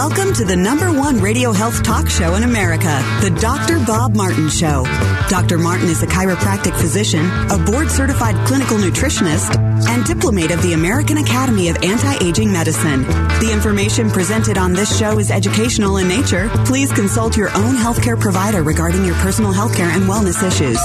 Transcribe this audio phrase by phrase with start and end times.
[0.00, 2.88] Welcome to the number one radio health talk show in America,
[3.20, 3.84] the Dr.
[3.84, 4.84] Bob Martin Show.
[5.28, 5.58] Dr.
[5.58, 7.20] Martin is a chiropractic physician,
[7.50, 9.54] a board certified clinical nutritionist,
[9.90, 13.02] and diplomate of the American Academy of Anti Aging Medicine.
[13.02, 16.48] The information presented on this show is educational in nature.
[16.64, 20.80] Please consult your own healthcare provider regarding your personal healthcare and wellness issues.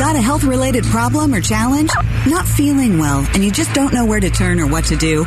[0.00, 1.90] Got a health related problem or challenge?
[2.26, 5.24] Not feeling well and you just don't know where to turn or what to do?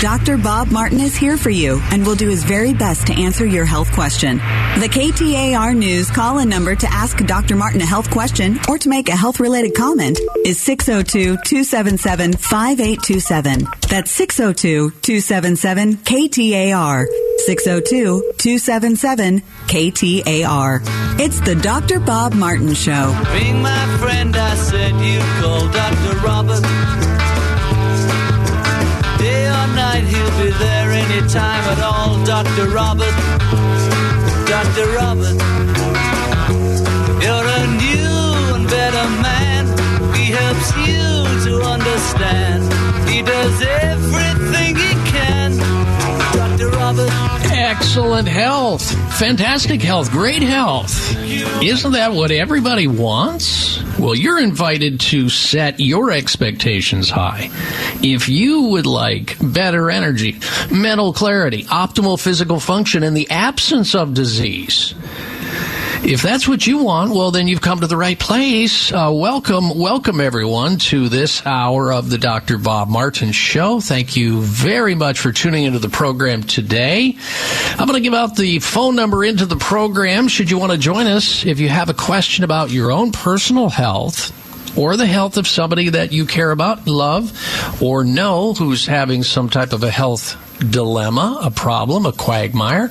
[0.00, 0.38] Dr.
[0.38, 3.64] Bob Martin is here for you and will do his very best to answer your
[3.64, 4.38] health question.
[4.38, 7.54] The KTAR News call in number to ask Dr.
[7.56, 13.66] Martin a health question or to make a health related comment is 602 277 5827.
[13.88, 17.06] That's 602 277 KTAR.
[17.46, 20.80] 602 277 KTAR.
[21.20, 22.00] It's the Dr.
[22.00, 23.14] Bob Martin Show.
[23.32, 26.18] Being my friend, I said you call Dr.
[26.24, 27.29] Robert.
[30.00, 32.24] Day night, he'll be there any time at all.
[32.24, 32.70] Dr.
[32.70, 33.14] Robert,
[34.46, 34.86] Dr.
[34.96, 35.36] Robert.
[37.22, 39.66] You're a new and better man.
[40.14, 42.62] He helps you to understand.
[43.08, 44.59] He does everything
[47.70, 48.82] Excellent health.
[49.16, 50.10] Fantastic health.
[50.10, 51.16] Great health.
[51.62, 53.80] Isn't that what everybody wants?
[53.96, 57.48] Well, you're invited to set your expectations high.
[58.02, 60.40] If you would like better energy,
[60.72, 64.92] mental clarity, optimal physical function, and the absence of disease,
[66.02, 68.90] if that's what you want, well, then you've come to the right place.
[68.90, 72.56] Uh, welcome, welcome everyone to this hour of the Dr.
[72.56, 73.80] Bob Martin Show.
[73.80, 77.16] Thank you very much for tuning into the program today.
[77.72, 80.78] I'm going to give out the phone number into the program should you want to
[80.78, 81.44] join us.
[81.44, 84.36] If you have a question about your own personal health,
[84.78, 89.50] or the health of somebody that you care about, love, or know who's having some
[89.50, 92.90] type of a health dilemma, a problem, a quagmire.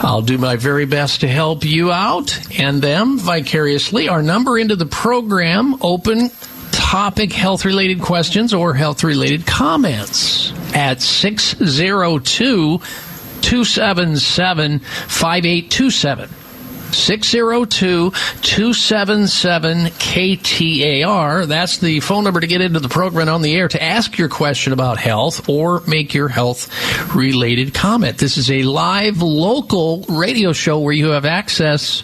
[0.00, 4.08] I'll do my very best to help you out and them vicariously.
[4.08, 6.30] Our number into the program, open
[6.72, 16.45] topic health related questions or health related comments at 602 277 5827.
[16.92, 21.46] 602 277 KTAR.
[21.46, 24.28] That's the phone number to get into the program on the air to ask your
[24.28, 26.68] question about health or make your health
[27.14, 28.18] related comment.
[28.18, 32.02] This is a live local radio show where you have access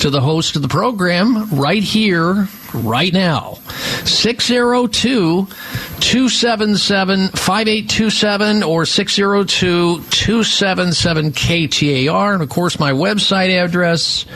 [0.00, 3.58] to the host of the program right here, right now.
[4.04, 5.46] 602
[6.04, 12.34] 277 5827 or 602 277 KTAR.
[12.34, 14.26] And of course, my website address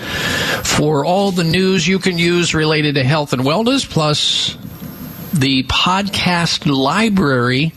[0.64, 4.56] for all the news you can use related to health and wellness, plus
[5.34, 7.74] the podcast library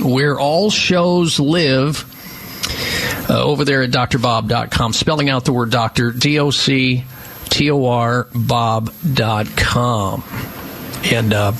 [0.00, 2.12] where all shows live.
[3.28, 7.04] Uh, over there at drbob.com, spelling out the word doctor, D O C
[7.48, 10.22] T O R Bob.com.
[11.04, 11.52] And uh,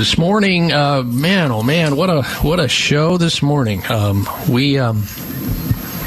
[0.00, 3.84] this morning, uh, man, oh man, what a what a show this morning.
[3.90, 5.04] Um, we um,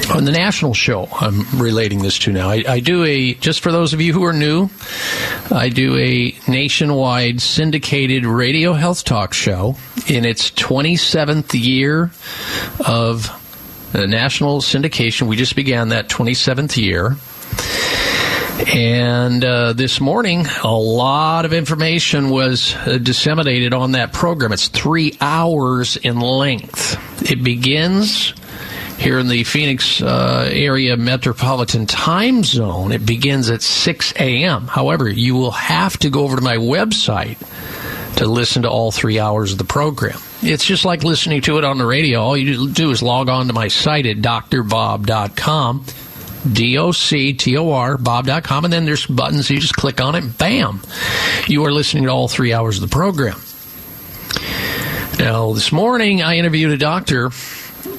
[0.09, 1.07] on the national show.
[1.11, 2.49] I'm relating this to now.
[2.49, 4.71] I, I, do a just for those of you who are new.
[5.51, 9.75] I do a nationwide syndicated radio health talk show
[10.07, 12.09] in its 27th year
[12.87, 13.29] of
[13.91, 15.27] the national syndication.
[15.27, 17.15] We just began that 27th year.
[18.61, 24.51] And uh, this morning, a lot of information was uh, disseminated on that program.
[24.51, 26.97] It's three hours in length.
[27.29, 28.33] It begins
[28.99, 32.91] here in the Phoenix uh, area metropolitan time zone.
[32.91, 34.67] It begins at 6 a.m.
[34.67, 37.39] However, you will have to go over to my website
[38.17, 40.19] to listen to all three hours of the program.
[40.43, 42.21] It's just like listening to it on the radio.
[42.21, 45.85] All you do is log on to my site at drbob.com
[46.51, 49.49] D-O-C-T-O-R, bob.com, and then there's buttons.
[49.49, 50.81] You just click on it, bam.
[51.47, 53.39] You are listening to all three hours of the program.
[55.19, 57.31] Now, this morning I interviewed a doctor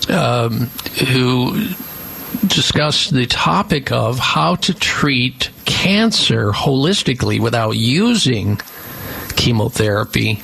[0.09, 0.67] um,
[1.09, 1.69] who
[2.47, 8.61] discussed the topic of how to treat cancer holistically without using
[9.37, 10.43] chemotherapy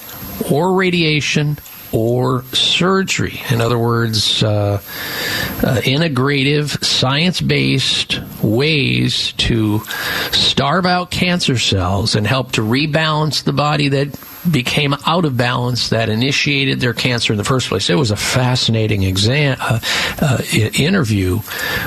[0.50, 1.58] or radiation
[1.92, 3.40] or surgery.
[3.50, 4.80] In other words, uh,
[5.62, 9.80] uh, integrative, science based ways to
[10.32, 14.08] starve out cancer cells and help to rebalance the body that
[14.50, 17.90] became out of balance that initiated their cancer in the first place.
[17.90, 19.80] It was a fascinating exam, uh,
[20.20, 21.40] uh interview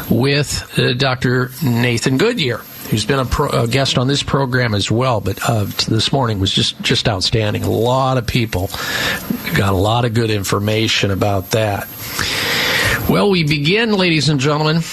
[0.09, 1.51] with uh, Dr.
[1.63, 2.61] Nathan Goodyear
[2.93, 5.19] who's been a, pro, a, guest on this program as well.
[5.19, 7.63] But uh, this morning was just just outstanding.
[7.63, 8.69] A lot of people
[9.55, 11.87] got a lot of good information about that.
[13.09, 14.83] Well, we begin, ladies and gentlemen,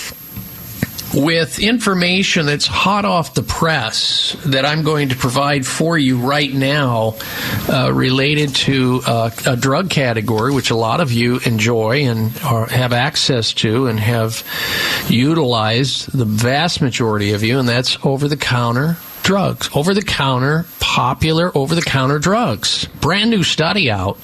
[1.15, 6.53] with information that's hot off the press that I'm going to provide for you right
[6.53, 7.17] now
[7.69, 12.67] uh, related to uh, a drug category which a lot of you enjoy and are,
[12.67, 14.45] have access to and have
[15.09, 19.71] utilized, the vast majority of you, and that's over the counter drugs.
[19.75, 22.87] Over the counter, popular over the counter drugs.
[23.01, 24.19] Brand new study out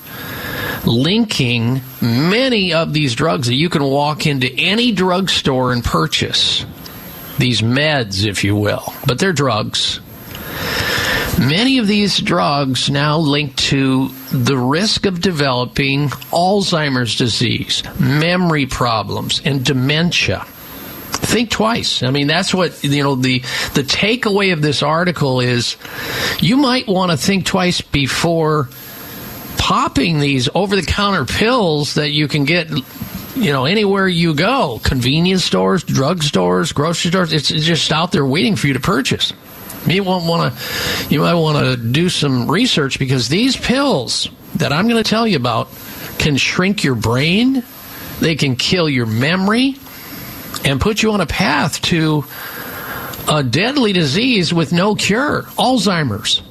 [0.85, 6.65] linking many of these drugs that you can walk into any drugstore and purchase.
[7.39, 10.01] These meds, if you will, but they're drugs.
[11.39, 19.43] Many of these drugs now link to the risk of developing Alzheimer's disease, memory problems,
[19.45, 20.47] and dementia.
[20.47, 22.03] Think twice.
[22.03, 23.41] I mean, that's what, you know, the,
[23.75, 25.77] the takeaway of this article is
[26.41, 28.71] you might want to think twice before
[29.59, 32.69] popping these over the counter pills that you can get
[33.37, 38.11] you know anywhere you go convenience stores drug stores grocery stores it's, it's just out
[38.11, 39.33] there waiting for you to purchase.
[39.87, 44.73] You won't want to you might want to do some research because these pills that
[44.73, 45.69] i'm going to tell you about
[46.19, 47.63] can shrink your brain
[48.21, 49.77] they can kill your memory
[50.65, 52.25] and put you on a path to
[53.29, 56.43] a deadly disease with no cure alzheimer's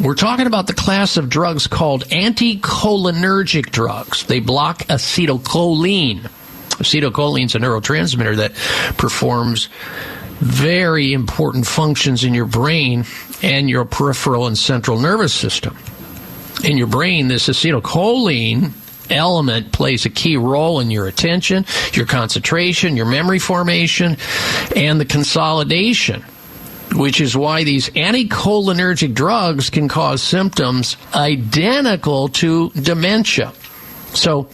[0.00, 4.24] we're talking about the class of drugs called anticholinergic drugs.
[4.24, 6.22] They block acetylcholine.
[6.22, 8.54] Acetylcholine is a neurotransmitter that
[8.96, 9.68] performs
[10.38, 13.04] very important functions in your brain
[13.42, 15.76] and your peripheral and central nervous system.
[16.64, 18.72] In your brain, this acetylcholine
[19.10, 24.16] element plays a key role in your attention, your concentration, your memory formation,
[24.74, 26.24] and the consolidation
[26.94, 33.52] which is why these anticholinergic drugs can cause symptoms identical to dementia.
[34.14, 34.48] So,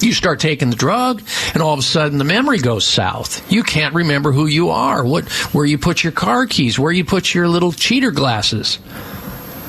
[0.00, 1.22] you start taking the drug,
[1.54, 3.50] and all of a sudden the memory goes south.
[3.50, 7.04] You can't remember who you are, what, where you put your car keys, where you
[7.04, 8.78] put your little cheater glasses.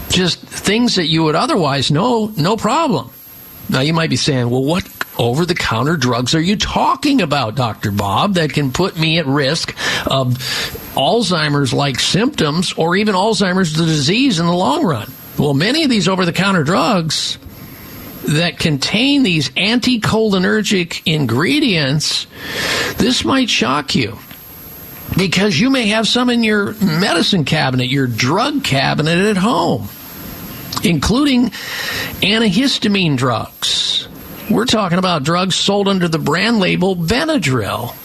[0.09, 3.09] Just things that you would otherwise know, no problem.
[3.69, 7.55] Now you might be saying, well, what over the counter drugs are you talking about,
[7.55, 7.91] Dr.
[7.91, 9.75] Bob, that can put me at risk
[10.05, 10.37] of
[10.95, 15.11] Alzheimer's like symptoms or even Alzheimer's the disease in the long run?
[15.37, 17.37] Well, many of these over the counter drugs
[18.27, 22.27] that contain these anticholinergic ingredients,
[22.97, 24.17] this might shock you
[25.17, 29.87] because you may have some in your medicine cabinet, your drug cabinet at home,
[30.83, 31.49] including
[32.21, 34.07] antihistamine drugs
[34.49, 37.95] we're talking about drugs sold under the brand label Benadryl.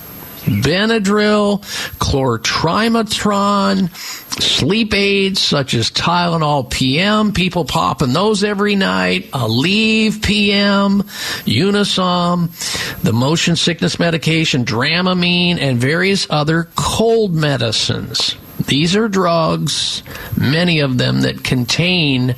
[0.43, 1.63] Benadryl,
[1.99, 3.95] chlortrimetron,
[4.43, 11.03] sleep aids such as Tylenol PM, people popping those every night, Aleve PM,
[11.45, 18.37] Unisom, the motion sickness medication Dramamine, and various other cold medicines.
[18.67, 20.03] These are drugs,
[20.37, 22.37] many of them that contain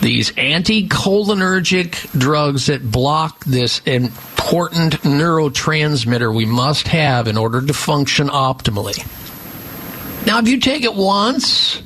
[0.00, 8.28] these anticholinergic drugs that block this important neurotransmitter we must have in order to function
[8.28, 8.98] optimally.
[10.26, 11.82] Now, if you take it once,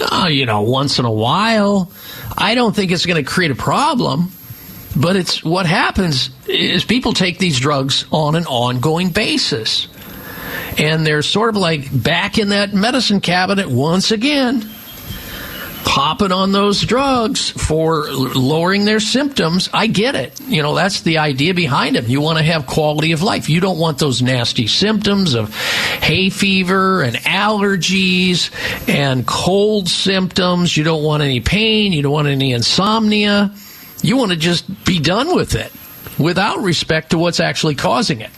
[0.00, 1.90] uh, you know, once in a while,
[2.36, 4.30] I don't think it's going to create a problem.
[4.96, 9.88] But it's what happens is people take these drugs on an ongoing basis
[10.78, 14.68] and they're sort of like back in that medicine cabinet once again
[15.84, 19.68] popping on those drugs for lowering their symptoms.
[19.72, 20.40] I get it.
[20.40, 22.06] You know, that's the idea behind them.
[22.06, 23.48] You want to have quality of life.
[23.48, 28.50] You don't want those nasty symptoms of hay fever and allergies
[28.88, 30.76] and cold symptoms.
[30.76, 31.92] You don't want any pain.
[31.92, 33.54] You don't want any insomnia.
[34.02, 35.72] You want to just be done with it
[36.18, 38.32] without respect to what's actually causing it.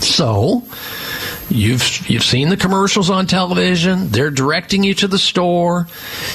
[0.00, 0.64] So,
[1.52, 4.08] You've you've seen the commercials on television.
[4.08, 5.86] They're directing you to the store.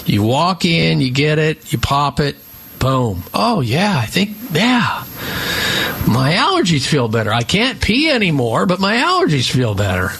[0.05, 2.35] You walk in, you get it, you pop it,
[2.77, 3.23] boom.
[3.33, 5.05] Oh yeah, I think yeah.
[6.07, 7.33] My allergies feel better.
[7.33, 10.11] I can't pee anymore, but my allergies feel better.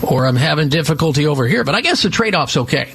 [0.00, 2.94] Or I'm having difficulty over here, but I guess the trade-off's okay.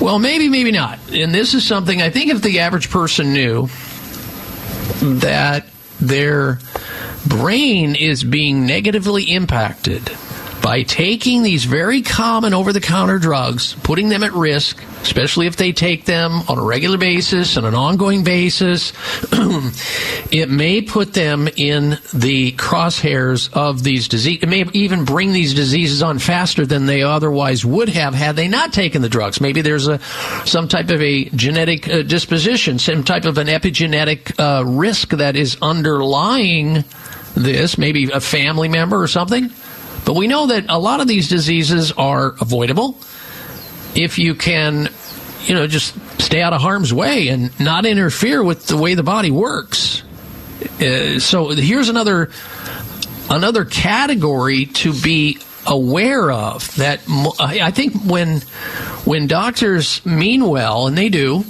[0.00, 0.98] Well, maybe maybe not.
[1.12, 3.68] And this is something I think if the average person knew
[5.02, 5.66] that
[6.00, 6.58] their
[7.26, 10.10] brain is being negatively impacted
[10.68, 15.56] by taking these very common over the counter drugs, putting them at risk, especially if
[15.56, 18.92] they take them on a regular basis and an ongoing basis,
[20.30, 24.42] it may put them in the crosshairs of these diseases.
[24.42, 28.46] It may even bring these diseases on faster than they otherwise would have had they
[28.46, 29.40] not taken the drugs.
[29.40, 29.98] Maybe there's a
[30.44, 35.34] some type of a genetic uh, disposition, some type of an epigenetic uh, risk that
[35.34, 36.84] is underlying
[37.34, 39.50] this, maybe a family member or something.
[40.04, 42.98] But we know that a lot of these diseases are avoidable
[43.94, 44.88] if you can,
[45.44, 49.02] you know, just stay out of harm's way and not interfere with the way the
[49.02, 50.02] body works.
[50.80, 52.30] Uh, so here's another
[53.30, 57.00] another category to be aware of that
[57.38, 58.40] I think when
[59.04, 61.44] when doctors mean well and they do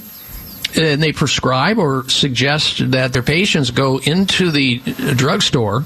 [0.77, 4.79] and they prescribe or suggest that their patients go into the
[5.17, 5.85] drugstore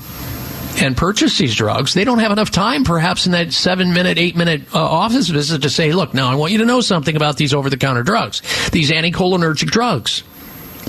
[0.81, 4.37] and purchase these drugs, they don't have enough time, perhaps in that seven minute, eight
[4.37, 7.37] minute uh, office visit to say, look, now I want you to know something about
[7.37, 10.23] these over the counter drugs, these anticholinergic drugs.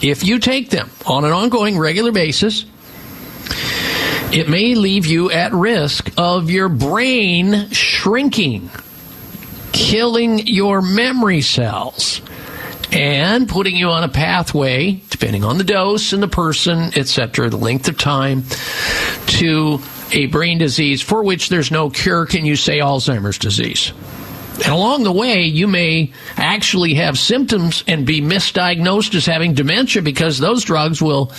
[0.01, 2.65] If you take them on an ongoing, regular basis,
[4.31, 8.69] it may leave you at risk of your brain shrinking,
[9.71, 12.21] killing your memory cells
[12.91, 17.55] and putting you on a pathway, depending on the dose and the person, etc., the
[17.57, 18.43] length of time,
[19.27, 19.79] to
[20.11, 22.25] a brain disease for which there's no cure.
[22.25, 23.93] Can you say Alzheimer's disease?
[24.63, 30.01] And along the way, you may actually have symptoms and be misdiagnosed as having dementia
[30.01, 31.33] because those drugs will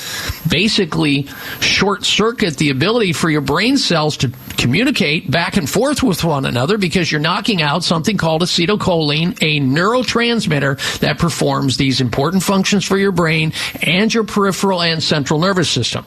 [0.49, 1.26] basically
[1.61, 6.45] short circuit the ability for your brain cells to communicate back and forth with one
[6.45, 12.85] another because you're knocking out something called acetylcholine, a neurotransmitter that performs these important functions
[12.85, 16.04] for your brain and your peripheral and central nervous system.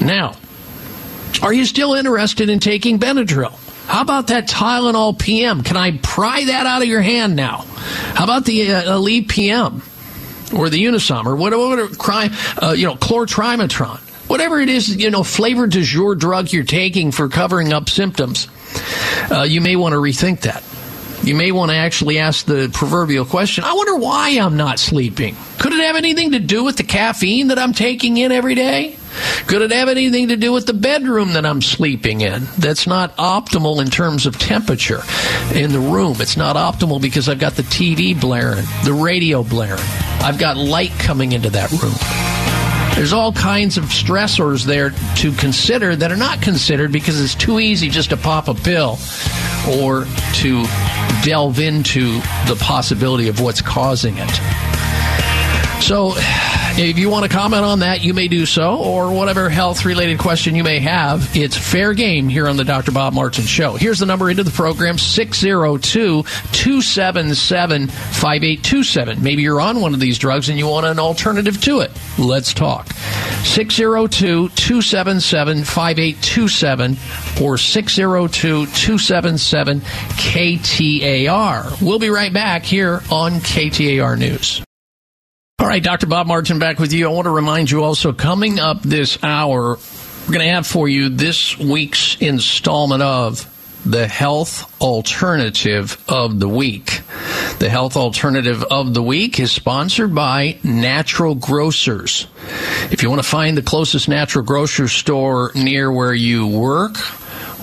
[0.00, 0.34] Now,
[1.40, 3.63] are you still interested in taking Benadryl?
[3.86, 5.62] How about that Tylenol PM?
[5.62, 7.58] Can I pry that out of your hand now?
[8.14, 9.82] How about the uh, Aleve PM
[10.56, 14.00] or the Unisom or whatever, crime, uh, you know, chlortrimetron?
[14.28, 18.48] Whatever it is, you know, flavored du jour drug you're taking for covering up symptoms,
[19.30, 20.64] uh, you may want to rethink that.
[21.24, 25.34] You may want to actually ask the proverbial question I wonder why I'm not sleeping.
[25.58, 28.96] Could it have anything to do with the caffeine that I'm taking in every day?
[29.46, 32.46] Could it have anything to do with the bedroom that I'm sleeping in?
[32.58, 35.02] That's not optimal in terms of temperature
[35.54, 36.20] in the room.
[36.20, 39.80] It's not optimal because I've got the TV blaring, the radio blaring.
[40.20, 41.94] I've got light coming into that room.
[42.96, 47.60] There's all kinds of stressors there to consider that are not considered because it's too
[47.60, 48.98] easy just to pop a pill
[49.80, 50.64] or to
[51.22, 54.30] delve into the possibility of what's causing it.
[55.80, 56.14] So,
[56.76, 60.18] if you want to comment on that, you may do so, or whatever health related
[60.18, 61.36] question you may have.
[61.36, 62.90] It's fair game here on the Dr.
[62.90, 63.74] Bob Martin Show.
[63.74, 69.22] Here's the number into the program 602 277 5827.
[69.22, 71.92] Maybe you're on one of these drugs and you want an alternative to it.
[72.18, 72.92] Let's talk.
[73.44, 76.96] 602 277 5827
[77.40, 81.80] or 602 277 KTAR.
[81.80, 84.60] We'll be right back here on KTAR News.
[85.64, 86.06] All right, Dr.
[86.06, 87.08] Bob Martin back with you.
[87.08, 90.90] I want to remind you also coming up this hour, we're going to have for
[90.90, 93.50] you this week's installment of
[93.86, 97.00] the health alternative of the week.
[97.60, 102.26] The health alternative of the week is sponsored by Natural Grocers.
[102.90, 106.98] If you want to find the closest natural grocery store near where you work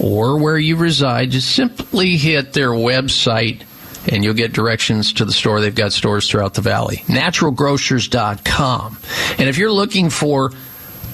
[0.02, 3.62] or where you reside, just simply hit their website
[4.08, 5.62] and you'll get directions to the store.
[5.62, 6.98] They've got stores throughout the valley.
[7.08, 8.98] Naturalgrocers.com.
[9.38, 10.52] And if you're looking for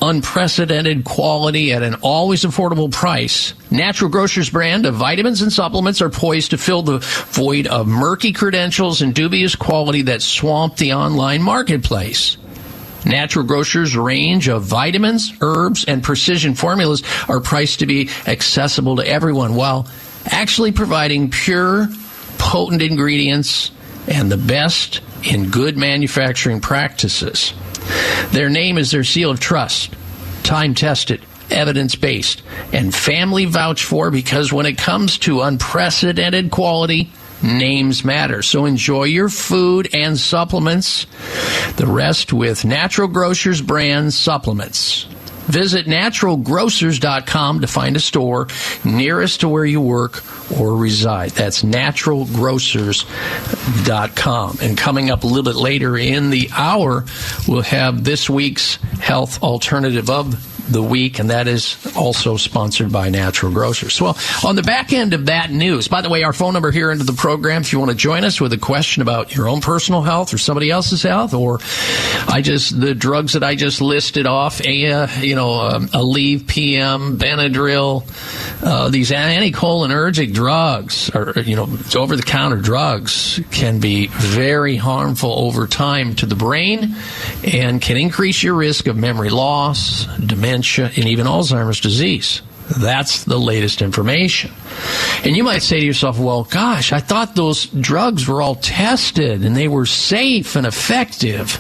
[0.01, 6.09] unprecedented quality at an always affordable price, Natural Grocers brand of vitamins and supplements are
[6.09, 11.41] poised to fill the void of murky credentials and dubious quality that swamp the online
[11.41, 12.37] marketplace.
[13.05, 19.07] Natural Grocers' range of vitamins, herbs, and precision formulas are priced to be accessible to
[19.07, 19.87] everyone while
[20.25, 21.87] actually providing pure
[22.37, 23.71] potent ingredients
[24.07, 27.53] and the best in good manufacturing practices.
[28.31, 29.93] Their name is their seal of trust,
[30.43, 32.41] time tested, evidence based,
[32.73, 38.41] and family vouched for because when it comes to unprecedented quality, names matter.
[38.41, 41.05] So enjoy your food and supplements.
[41.77, 45.07] The rest with Natural Grocers brand supplements.
[45.47, 48.47] Visit naturalgrocers.com to find a store
[48.83, 50.23] nearest to where you work
[50.59, 51.31] or reside.
[51.31, 54.57] That's naturalgrocers.com.
[54.61, 57.05] And coming up a little bit later in the hour,
[57.47, 63.09] we'll have this week's health alternative of the week, and that is also sponsored by
[63.09, 63.99] Natural Grocers.
[64.01, 66.91] Well, on the back end of that news, by the way, our phone number here
[66.91, 69.61] into the program, if you want to join us with a question about your own
[69.61, 71.59] personal health or somebody else's health, or
[72.27, 76.47] I just, the drugs that I just listed off, a, uh, you know, um, Aleve
[76.47, 78.03] PM, Benadryl,
[78.63, 85.31] uh, these anticholinergic drugs, or, you know, over the counter drugs, can be very harmful
[85.31, 86.95] over time to the brain
[87.43, 92.41] and can increase your risk of memory loss, dementia dementia, and even Alzheimer's disease.
[92.69, 94.51] That's the latest information.
[95.23, 99.45] And you might say to yourself, well, gosh, I thought those drugs were all tested
[99.45, 101.57] and they were safe and effective.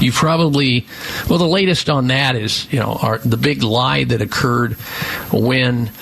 [0.00, 0.84] You probably,
[1.28, 4.72] well, the latest on that is, you know, our, the big lie that occurred
[5.30, 5.92] when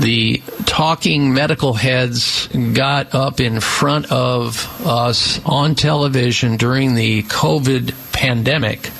[0.00, 7.94] the talking medical heads got up in front of us on television during the COVID
[8.12, 8.90] pandemic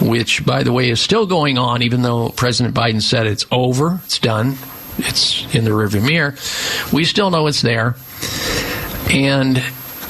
[0.00, 4.00] which, by the way, is still going on, even though President Biden said it's over,
[4.04, 4.56] it's done,
[4.98, 6.34] it's in the rearview mirror.
[6.92, 7.96] We still know it's there.
[9.10, 9.62] And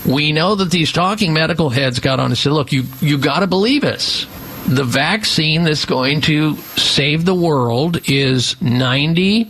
[0.07, 3.40] we know that these talking medical heads got on and said, look, you, you got
[3.40, 4.26] to believe us.
[4.69, 9.45] The vaccine that's going to save the world is 90,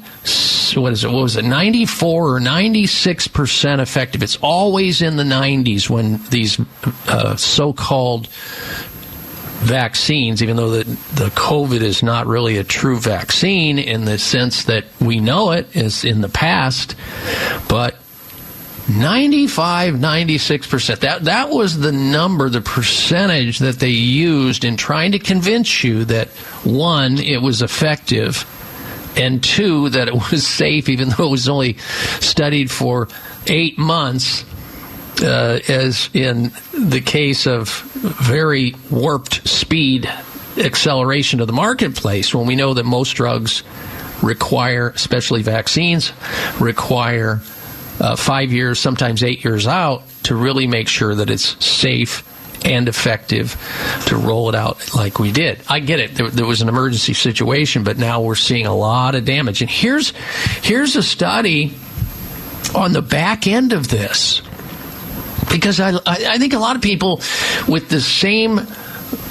[0.74, 1.10] what is it?
[1.10, 1.44] What was it?
[1.44, 4.22] 94 or 96% effective.
[4.22, 6.60] It's always in the 90s when these
[7.08, 8.28] uh, so called
[9.58, 14.64] vaccines, even though the, the COVID is not really a true vaccine in the sense
[14.64, 16.94] that we know it is in the past,
[17.68, 17.96] but
[18.88, 21.00] 95, 96%.
[21.00, 26.04] That, that was the number, the percentage that they used in trying to convince you
[26.04, 26.28] that
[26.62, 28.44] one, it was effective,
[29.16, 31.78] and two, that it was safe, even though it was only
[32.20, 33.08] studied for
[33.48, 34.44] eight months
[35.22, 40.10] uh, as in the case of very warped speed
[40.58, 43.62] acceleration of the marketplace, when we know that most drugs
[44.22, 46.12] require, especially vaccines,
[46.60, 47.40] require
[48.00, 52.22] uh, five years, sometimes eight years out to really make sure that it's safe
[52.64, 53.56] and effective
[54.06, 55.60] to roll it out like we did.
[55.68, 56.14] I get it.
[56.14, 59.60] There, there, was an emergency situation, but now we're seeing a lot of damage.
[59.60, 60.10] And here's
[60.62, 61.74] here's a study
[62.74, 64.42] on the back end of this
[65.50, 67.20] because I, I think a lot of people
[67.68, 68.60] with the same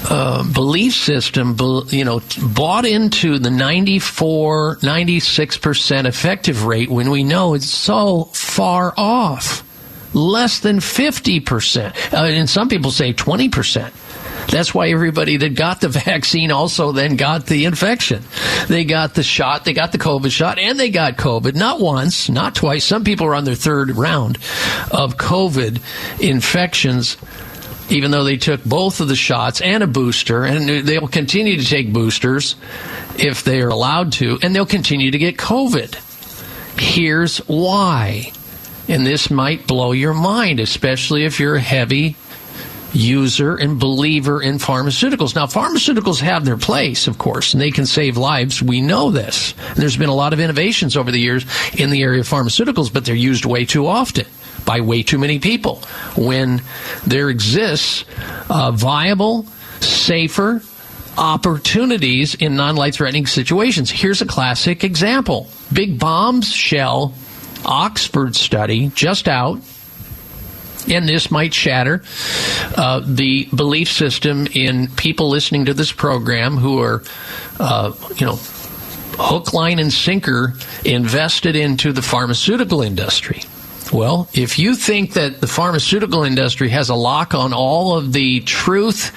[0.08, 1.56] uh, belief system,
[1.88, 2.22] you know,
[2.54, 9.62] bought into the 94, 96% effective rate when we know it's so far off.
[10.14, 12.12] Less than 50%.
[12.12, 13.92] Uh, and some people say 20%.
[14.48, 18.22] That's why everybody that got the vaccine also then got the infection.
[18.76, 21.54] They got the shot, they got the COVID shot, and they got COVID.
[21.54, 22.84] Not once, not twice.
[22.84, 24.36] Some people are on their third round
[24.90, 25.80] of COVID
[26.20, 27.16] infections
[27.88, 31.56] even though they took both of the shots and a booster, and they will continue
[31.56, 32.56] to take boosters
[33.18, 35.94] if they are allowed to, and they'll continue to get COVID.
[36.80, 38.32] Here's why.
[38.88, 42.16] And this might blow your mind, especially if you're a heavy
[42.92, 45.34] user and believer in pharmaceuticals.
[45.34, 48.62] Now, pharmaceuticals have their place, of course, and they can save lives.
[48.62, 49.54] We know this.
[49.68, 51.44] And there's been a lot of innovations over the years
[51.76, 54.26] in the area of pharmaceuticals, but they're used way too often
[54.64, 55.76] by way too many people.
[56.16, 56.62] When
[57.06, 58.04] there exists
[58.48, 59.46] viable,
[59.80, 60.62] safer
[61.18, 63.90] opportunities in non life threatening situations.
[63.90, 67.14] Here's a classic example Big Bombs Shell
[67.64, 69.60] Oxford study just out
[70.88, 72.02] and this might shatter
[72.76, 77.02] uh, the belief system in people listening to this program who are,
[77.58, 78.38] uh, you know,
[79.18, 83.42] hook, line, and sinker invested into the pharmaceutical industry.
[83.92, 88.40] Well, if you think that the pharmaceutical industry has a lock on all of the
[88.40, 89.14] truth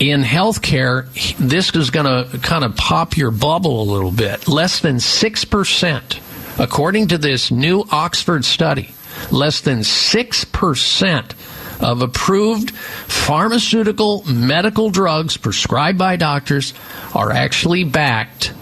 [0.00, 1.06] in healthcare,
[1.38, 4.46] this is going to kind of pop your bubble a little bit.
[4.46, 8.90] Less than 6%, according to this new Oxford study,
[9.32, 11.34] less than 6%
[11.80, 16.72] of approved pharmaceutical medical drugs prescribed by doctors
[17.14, 18.52] are actually backed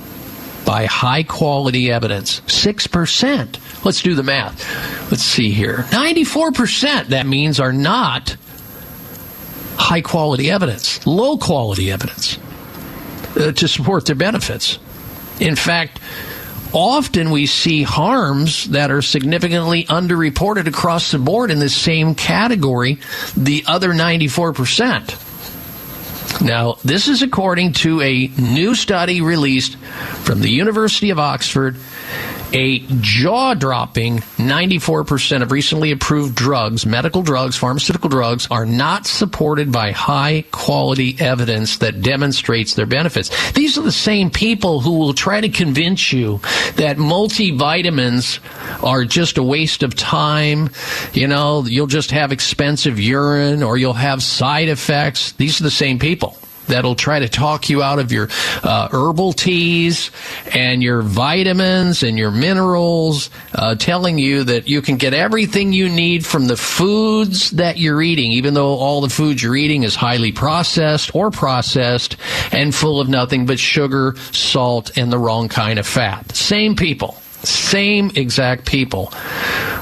[0.65, 2.41] by high quality evidence.
[2.41, 3.85] 6%.
[3.85, 5.11] Let's do the math.
[5.11, 5.85] Let's see here.
[5.91, 8.37] 94% that means are not
[9.77, 12.39] high quality evidence, low quality evidence
[13.37, 14.79] uh, to support their benefits.
[15.41, 16.01] In fact,
[16.75, 22.99] often we see harms that are significantly underreported across the board in the same category,
[23.37, 25.21] the other 94%.
[26.43, 31.77] Now, this is according to a new study released from the University of Oxford
[32.55, 39.73] a jaw dropping 94% of recently approved drugs, medical drugs, pharmaceutical drugs, are not supported
[39.73, 43.53] by high quality evidence that demonstrates their benefits.
[43.53, 46.41] These are the same people who will try to convince you
[46.77, 48.39] that multivitamins
[48.85, 50.71] are just a waste of time.
[51.13, 55.33] You know, you'll just have expensive urine or you'll have side effects.
[55.33, 56.37] These are the same people.
[56.67, 58.29] That'll try to talk you out of your
[58.63, 60.11] uh, herbal teas
[60.55, 65.89] and your vitamins and your minerals, uh, telling you that you can get everything you
[65.89, 69.95] need from the foods that you're eating, even though all the food you're eating is
[69.95, 72.17] highly processed or processed
[72.53, 76.35] and full of nothing but sugar, salt, and the wrong kind of fat.
[76.35, 79.07] Same people same exact people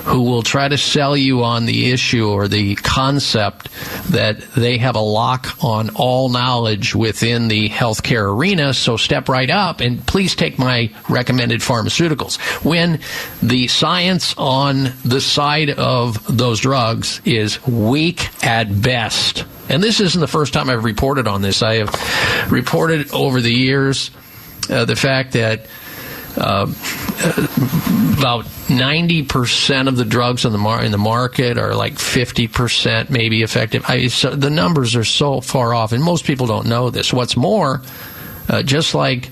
[0.05, 3.69] who will try to sell you on the issue or the concept
[4.11, 8.75] that they have a lock on all knowledge within the healthcare arena.
[8.75, 12.37] So step right up and please take my recommended pharmaceuticals.
[12.65, 13.01] When
[13.43, 19.45] the science on the side of those drugs is weak at best.
[19.69, 21.63] And this isn't the first time I've reported on this.
[21.63, 24.11] I have reported over the years
[24.69, 25.67] uh, the fact that
[26.37, 26.67] uh,
[28.19, 33.43] about 90% of the drugs in the, mar- in the market are like 50% maybe
[33.43, 33.85] effective.
[33.87, 37.13] I, so the numbers are so far off, and most people don't know this.
[37.13, 37.83] What's more,
[38.49, 39.31] uh, just like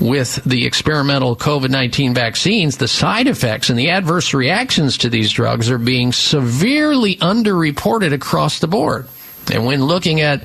[0.00, 5.30] with the experimental COVID 19 vaccines, the side effects and the adverse reactions to these
[5.30, 9.06] drugs are being severely underreported across the board.
[9.52, 10.42] And when looking at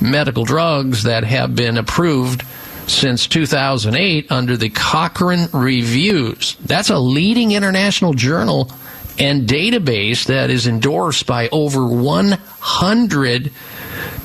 [0.00, 2.44] medical drugs that have been approved
[2.86, 6.56] since 2008 under the Cochrane Reviews.
[6.60, 8.70] That's a leading international journal
[9.18, 13.52] and database that is endorsed by over 100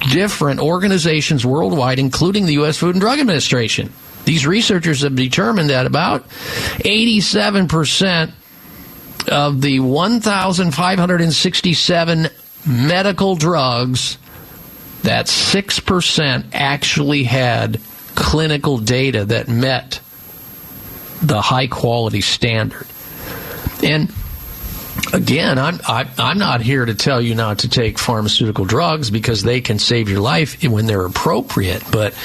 [0.09, 2.77] different organizations worldwide, including the U.S.
[2.77, 3.91] Food and Drug Administration.
[4.25, 8.31] These researchers have determined that about 87%
[9.29, 12.27] of the 1,567
[12.65, 14.17] medical drugs,
[15.03, 17.79] that 6% actually had
[18.17, 20.01] clinical data that met
[21.21, 22.87] the high quality standard.
[23.83, 24.11] And
[25.13, 29.43] again, I'm I, I'm not here to tell you not to take pharmaceutical drugs because
[29.43, 31.83] they can save your life when they're appropriate.
[31.91, 32.15] But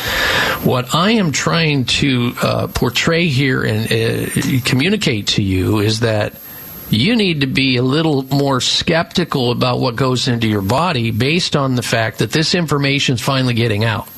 [0.64, 6.40] what I am trying to uh, portray here and uh, communicate to you is that
[6.88, 11.54] you need to be a little more skeptical about what goes into your body based
[11.54, 14.08] on the fact that this information is finally getting out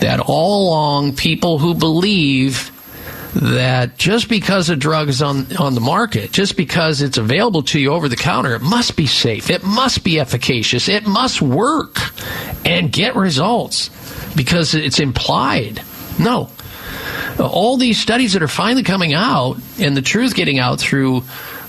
[0.00, 2.72] that all along people who believe
[3.34, 7.78] that just because a drug is on, on the market, just because it's available to
[7.78, 11.98] you over the counter, it must be safe, it must be efficacious, it must work
[12.64, 13.90] and get results
[14.34, 15.82] because it's implied.
[16.18, 16.50] No.
[17.38, 21.22] All these studies that are finally coming out and the truth getting out through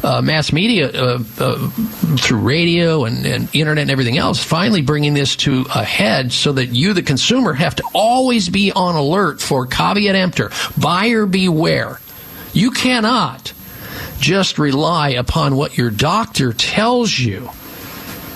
[0.04, 1.70] uh, mass media uh, uh,
[2.18, 6.54] through radio and, and, internet and everything else, finally bringing this to a head so
[6.54, 12.00] that you, the consumer, have to always be on alert for caveat emptor, buyer beware.
[12.54, 13.54] You cannot
[14.20, 17.50] just rely upon what your doctor tells you.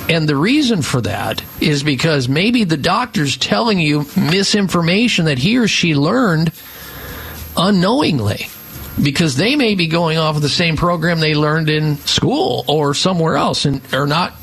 [0.09, 5.57] And the reason for that is because maybe the doctor's telling you misinformation that he
[5.57, 6.51] or she learned
[7.55, 8.47] unknowingly
[9.01, 12.93] because they may be going off of the same program they learned in school or
[12.93, 14.33] somewhere else and are not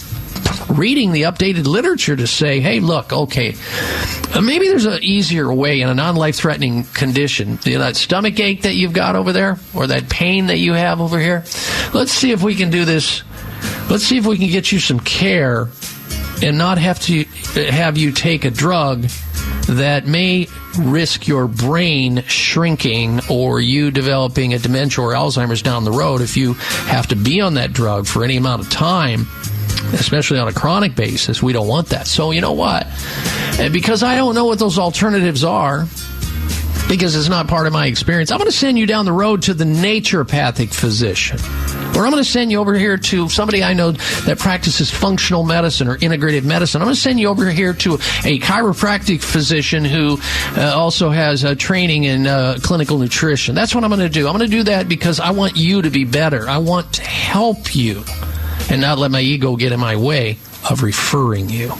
[0.69, 3.55] reading the updated literature to say, hey, look, okay,
[4.35, 7.59] uh, maybe there's an easier way in a non life threatening condition.
[7.65, 10.73] You know, that stomach ache that you've got over there or that pain that you
[10.73, 11.45] have over here.
[11.93, 13.23] Let's see if we can do this.
[13.91, 15.69] Let's see if we can get you some care
[16.43, 19.07] and not have to have you take a drug
[19.69, 25.93] that may risk your brain shrinking or you developing a dementia or Alzheimer's down the
[25.93, 29.27] road if you have to be on that drug for any amount of time
[29.93, 31.43] especially on a chronic basis.
[31.43, 32.07] We don't want that.
[32.07, 32.87] So, you know what?
[33.59, 35.87] And because I don't know what those alternatives are,
[36.91, 39.43] because it's not part of my experience, I'm going to send you down the road
[39.43, 41.39] to the naturopathic physician.
[41.97, 45.45] Or I'm going to send you over here to somebody I know that practices functional
[45.45, 46.83] medicine or integrative medicine.
[46.83, 50.19] I'm going to send you over here to a chiropractic physician who
[50.57, 53.55] uh, also has uh, training in uh, clinical nutrition.
[53.55, 54.27] That's what I'm going to do.
[54.27, 56.49] I'm going to do that because I want you to be better.
[56.49, 58.03] I want to help you
[58.69, 61.73] and not let my ego get in my way of referring you.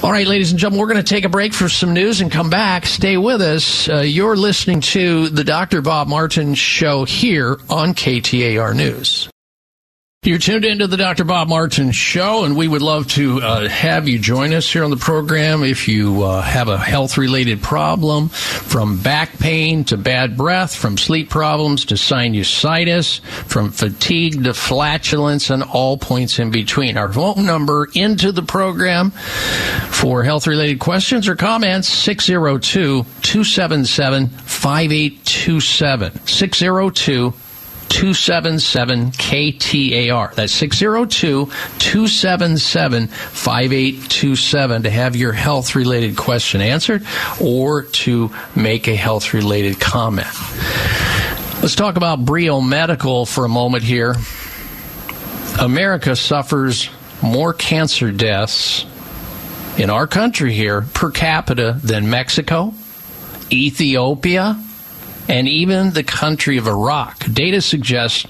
[0.00, 2.30] All right, ladies and gentlemen, we're going to take a break for some news and
[2.30, 2.86] come back.
[2.86, 3.88] Stay with us.
[3.88, 5.82] Uh, you're listening to the Dr.
[5.82, 9.28] Bob Martin Show here on KTAR News.
[10.24, 11.22] You're tuned into the Dr.
[11.22, 14.90] Bob Martin Show, and we would love to uh, have you join us here on
[14.90, 20.36] the program if you uh, have a health related problem from back pain to bad
[20.36, 26.96] breath, from sleep problems to sinusitis, from fatigue to flatulence, and all points in between.
[26.96, 36.26] Our phone number into the program for health related questions or comments 602 277 5827.
[36.26, 37.34] 602
[37.88, 40.34] 277 KTAR.
[40.34, 47.04] That's 602 277 5827 to have your health related question answered
[47.40, 50.28] or to make a health related comment.
[51.60, 54.14] Let's talk about Brio Medical for a moment here.
[55.58, 56.88] America suffers
[57.20, 58.86] more cancer deaths
[59.76, 62.74] in our country here per capita than Mexico,
[63.50, 64.56] Ethiopia,
[65.28, 67.24] and even the country of Iraq.
[67.32, 68.26] Data suggests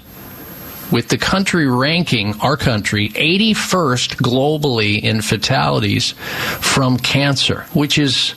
[0.90, 6.12] with the country ranking our country 81st globally in fatalities
[6.60, 8.34] from cancer, which is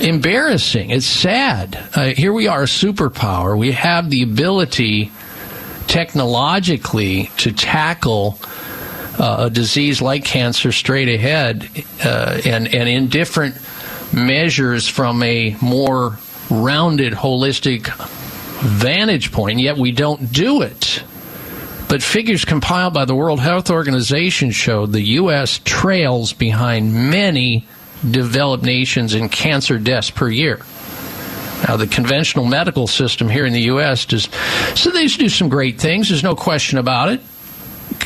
[0.00, 0.90] embarrassing.
[0.90, 1.78] It's sad.
[1.94, 3.56] Uh, here we are, a superpower.
[3.56, 5.10] We have the ability
[5.86, 8.38] technologically to tackle
[9.18, 11.68] uh, a disease like cancer straight ahead
[12.04, 13.56] uh, and, and in different
[14.12, 16.18] measures from a more
[16.50, 17.86] rounded, holistic
[18.60, 21.02] vantage point, yet we don't do it.
[21.88, 25.60] But figures compiled by the World Health Organization showed the U.S.
[25.64, 27.66] trails behind many
[28.10, 30.60] developed nations in cancer deaths per year.
[31.66, 34.04] Now, the conventional medical system here in the U.S.
[34.06, 34.28] does
[34.74, 36.08] so they do some great things.
[36.08, 37.20] There's no question about it,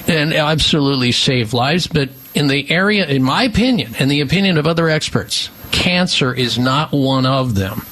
[0.06, 1.86] and absolutely save lives.
[1.86, 6.58] But in the area, in my opinion, and the opinion of other experts, cancer is
[6.58, 7.82] not one of them.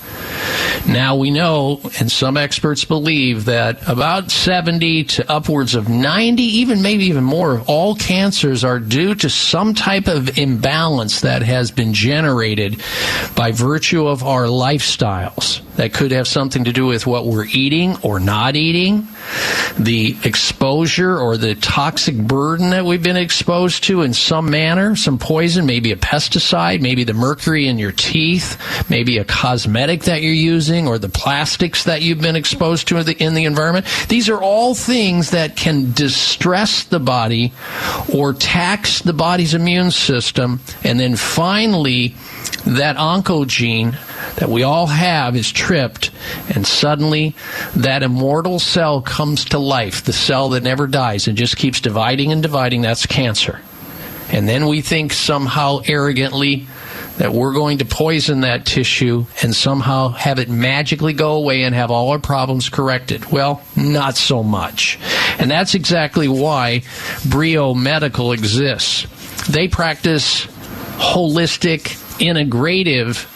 [0.88, 6.80] Now we know, and some experts believe, that about 70 to upwards of 90, even
[6.80, 11.92] maybe even more, all cancers are due to some type of imbalance that has been
[11.92, 12.80] generated
[13.34, 15.60] by virtue of our lifestyles.
[15.76, 19.08] That could have something to do with what we're eating or not eating,
[19.78, 25.18] the exposure or the toxic burden that we've been exposed to in some manner, some
[25.18, 28.58] poison, maybe a pesticide, maybe the mercury in your teeth,
[28.88, 33.06] maybe a cosmetic that you're using, or the plastics that you've been exposed to in
[33.06, 33.86] the, in the environment.
[34.08, 37.52] These are all things that can distress the body
[38.14, 42.14] or tax the body's immune system, and then finally,
[42.64, 43.96] that oncogene
[44.36, 46.10] that we all have is tripped,
[46.54, 47.34] and suddenly
[47.74, 52.32] that immortal cell comes to life, the cell that never dies and just keeps dividing
[52.32, 52.82] and dividing.
[52.82, 53.60] That's cancer.
[54.30, 56.66] And then we think somehow arrogantly
[57.18, 61.74] that we're going to poison that tissue and somehow have it magically go away and
[61.74, 63.30] have all our problems corrected.
[63.32, 64.98] Well, not so much.
[65.38, 66.82] And that's exactly why
[67.24, 69.06] Brio Medical exists.
[69.48, 70.46] They practice
[70.96, 71.82] holistic,
[72.18, 73.32] integrative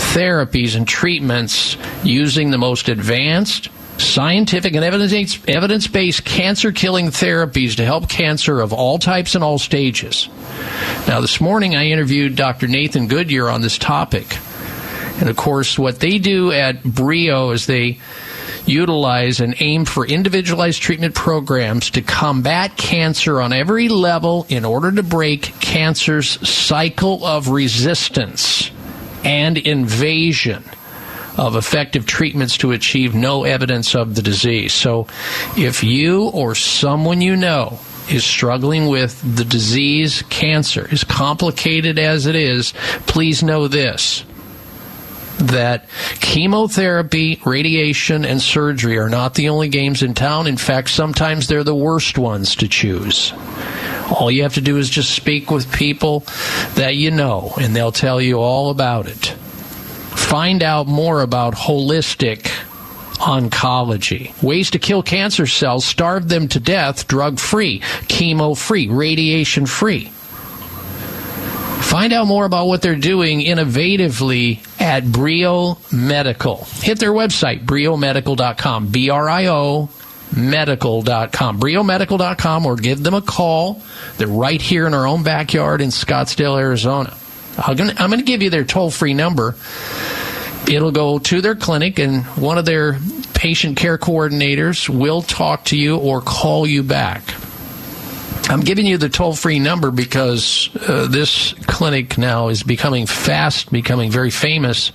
[0.00, 3.68] therapies and treatments using the most advanced
[4.00, 9.58] scientific and evidence based cancer killing therapies to help cancer of all types and all
[9.58, 10.28] stages.
[11.06, 12.66] Now, this morning I interviewed Dr.
[12.66, 14.36] Nathan Goodyear on this topic.
[15.20, 17.98] And of course, what they do at Brio is they
[18.66, 24.92] utilize and aim for individualized treatment programs to combat cancer on every level in order
[24.92, 28.70] to break cancer's cycle of resistance
[29.24, 30.64] and invasion
[31.36, 34.72] of effective treatments to achieve no evidence of the disease.
[34.72, 35.06] So,
[35.56, 37.78] if you or someone you know
[38.10, 42.72] is struggling with the disease cancer, as complicated as it is,
[43.06, 44.24] please know this
[45.40, 45.88] that
[46.20, 50.46] chemotherapy, radiation, and surgery are not the only games in town.
[50.46, 53.32] In fact, sometimes they're the worst ones to choose.
[54.10, 56.24] All you have to do is just speak with people
[56.74, 59.26] that you know, and they'll tell you all about it.
[59.26, 62.46] Find out more about holistic
[63.20, 64.40] oncology.
[64.42, 70.10] Ways to kill cancer cells, starve them to death, drug free, chemo free, radiation free.
[71.90, 76.64] Find out more about what they're doing innovatively at Brio Medical.
[76.64, 79.90] Hit their website, briomedical.com, B R I O
[80.36, 83.82] medical.com, briomedical.com, or give them a call.
[84.18, 87.16] They're right here in our own backyard in Scottsdale, Arizona.
[87.58, 89.56] I'm going to give you their toll free number.
[90.70, 93.00] It'll go to their clinic, and one of their
[93.34, 97.22] patient care coordinators will talk to you or call you back.
[98.50, 103.70] I'm giving you the toll free number because uh, this clinic now is becoming fast,
[103.70, 104.90] becoming very famous,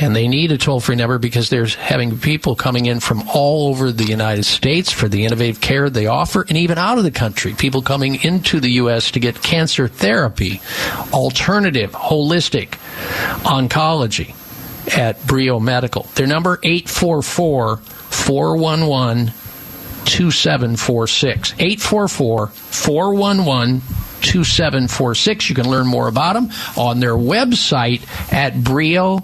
[0.00, 3.68] and they need a toll free number because they're having people coming in from all
[3.68, 7.10] over the United States for the innovative care they offer, and even out of the
[7.10, 7.52] country.
[7.52, 9.10] People coming into the U.S.
[9.10, 10.62] to get cancer therapy,
[11.12, 12.70] alternative, holistic
[13.44, 14.34] oncology
[14.96, 16.04] at Brio Medical.
[16.14, 19.34] Their number 844 411
[20.08, 21.52] 2746.
[21.58, 23.80] 844 411
[24.20, 25.48] 2746.
[25.48, 29.22] You can learn more about them on their website at brio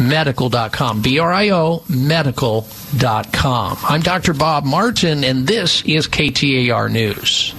[0.00, 1.02] medical.com.
[1.02, 3.78] B R I O medical.com.
[3.82, 4.32] I'm Dr.
[4.32, 7.54] Bob Martin, and this is KTAR News.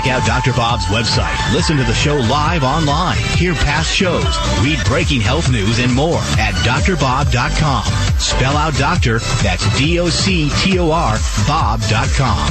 [0.00, 0.54] Check out Dr.
[0.54, 1.36] Bob's website.
[1.52, 3.18] Listen to the show live online.
[3.36, 4.24] Hear past shows.
[4.62, 7.84] Read breaking health news and more at drbob.com.
[8.18, 9.18] Spell out doctor.
[9.42, 12.50] That's D-O-C-T-O-R Bob.com.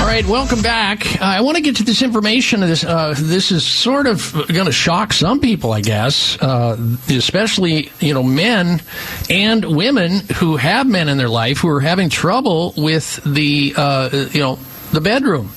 [0.00, 1.20] All right, welcome back.
[1.20, 2.60] Uh, I want to get to this information.
[2.60, 6.76] This uh, this is sort of going to shock some people, I guess, uh,
[7.08, 8.80] especially you know men
[9.28, 14.28] and women who have men in their life who are having trouble with the uh,
[14.32, 14.58] you know
[14.92, 15.52] the bedroom,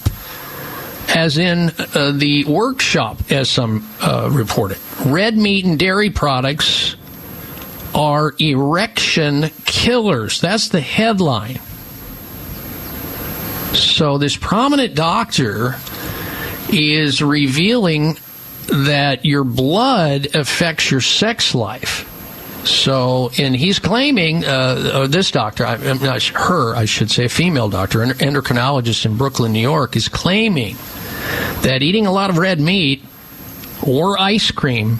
[1.09, 4.77] as in uh, the workshop, as some uh, reported.
[5.05, 6.95] Red meat and dairy products
[7.93, 10.41] are erection killers.
[10.41, 11.59] That's the headline.
[13.73, 15.75] So, this prominent doctor
[16.71, 18.17] is revealing
[18.67, 22.09] that your blood affects your sex life.
[22.65, 27.69] So, and he's claiming, uh, this doctor, I, not her, I should say, a female
[27.69, 30.77] doctor, an endocrinologist in Brooklyn, New York, is claiming
[31.61, 33.03] that eating a lot of red meat
[33.85, 34.99] or ice cream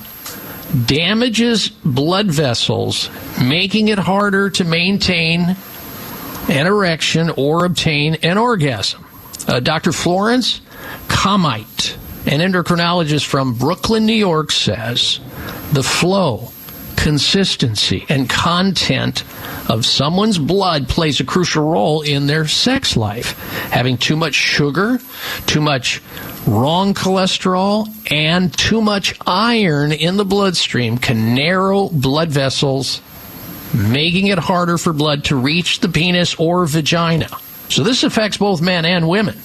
[0.86, 3.10] damages blood vessels,
[3.42, 5.56] making it harder to maintain
[6.50, 9.06] an erection or obtain an orgasm.
[9.48, 9.92] Uh, Dr.
[9.92, 10.62] Florence
[11.08, 15.20] Comite, an endocrinologist from Brooklyn, New York, says
[15.72, 16.52] the flow
[17.04, 19.26] consistency and content
[19.70, 23.38] of someone's blood plays a crucial role in their sex life.
[23.72, 25.00] Having too much sugar,
[25.46, 26.02] too much
[26.48, 33.02] wrong cholesterol, and too much iron in the bloodstream can narrow blood vessels,
[33.74, 37.28] making it harder for blood to reach the penis or vagina.
[37.68, 39.38] So this affects both men and women.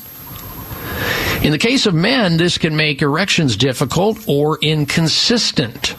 [1.43, 5.97] In the case of men, this can make erections difficult or inconsistent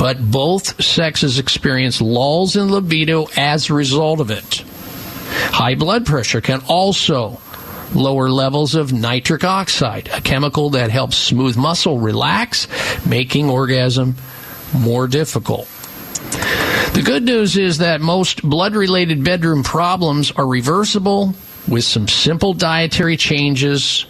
[0.00, 4.64] but both sexes experience lulls in libido as a result of it.
[5.52, 7.38] High blood pressure can also
[7.94, 12.66] lower levels of nitric oxide, a chemical that helps smooth muscle relax,
[13.06, 14.16] making orgasm
[14.72, 15.68] more difficult.
[16.94, 21.34] The good news is that most blood related bedroom problems are reversible
[21.68, 24.06] with some simple dietary changes.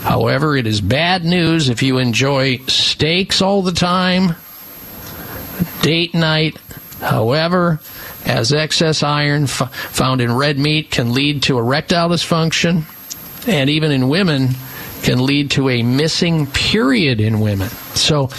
[0.00, 4.36] However, it is bad news if you enjoy steaks all the time,
[5.84, 6.56] date night.
[7.00, 7.78] However,
[8.24, 12.84] as excess iron f- found in red meat can lead to erectile dysfunction,
[13.46, 14.54] and even in women,
[15.02, 17.68] can lead to a missing period in women.
[17.68, 18.30] So,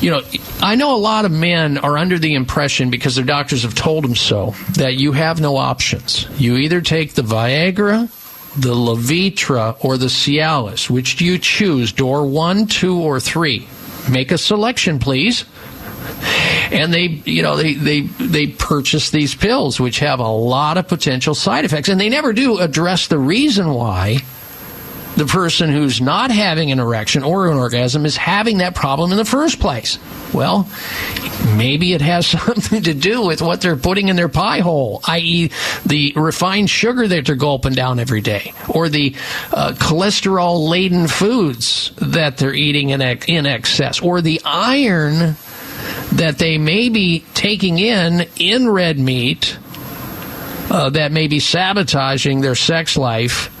[0.00, 0.22] you know,
[0.60, 4.02] I know a lot of men are under the impression because their doctors have told
[4.02, 6.26] them so that you have no options.
[6.40, 8.08] You either take the Viagra,
[8.60, 10.90] the Levitra, or the Cialis.
[10.90, 11.92] Which do you choose?
[11.92, 13.68] Door one, two, or three?
[14.10, 15.44] Make a selection, please
[16.70, 20.88] and they you know they they they purchase these pills which have a lot of
[20.88, 24.18] potential side effects and they never do address the reason why
[25.18, 29.18] the person who's not having an erection or an orgasm is having that problem in
[29.18, 29.98] the first place.
[30.32, 30.68] Well,
[31.56, 35.50] maybe it has something to do with what they're putting in their pie hole, i.e.,
[35.84, 39.16] the refined sugar that they're gulping down every day, or the
[39.52, 45.36] uh, cholesterol laden foods that they're eating in, ex- in excess, or the iron
[46.12, 49.58] that they may be taking in in red meat
[50.70, 53.54] uh, that may be sabotaging their sex life